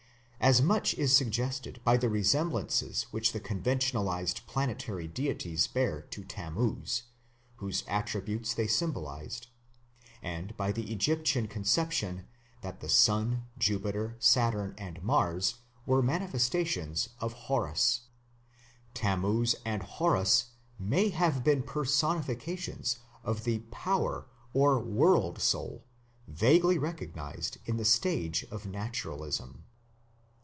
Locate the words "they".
8.55-8.65